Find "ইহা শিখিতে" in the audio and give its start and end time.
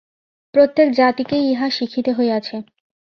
1.51-2.11